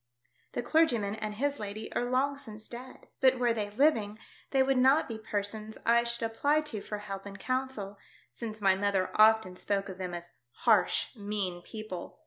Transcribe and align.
The 0.53 0.63
clergyman 0.63 1.13
and 1.13 1.35
his 1.35 1.59
lady 1.59 1.93
are 1.93 2.09
long 2.09 2.35
since 2.35 2.67
dead. 2.67 3.09
But 3.19 3.37
were 3.37 3.53
they 3.53 3.69
living, 3.69 4.17
they 4.49 4.63
would 4.63 4.79
not 4.79 5.07
be 5.07 5.19
persons 5.19 5.77
I 5.85 6.03
should 6.05 6.23
apply 6.23 6.61
to 6.61 6.81
for 6.81 6.97
help 6.97 7.27
and 7.27 7.37
counsel, 7.37 7.99
since 8.31 8.61
my 8.61 8.73
mother 8.73 9.11
often 9.13 9.55
spoke 9.55 9.89
of 9.89 9.99
them 9.99 10.15
as 10.15 10.31
harsh, 10.63 11.15
mean 11.15 11.61
people. 11.61 12.17